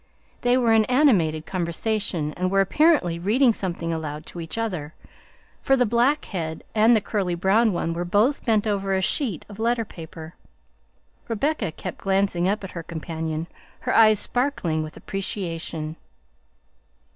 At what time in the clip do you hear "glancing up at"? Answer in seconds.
11.99-12.71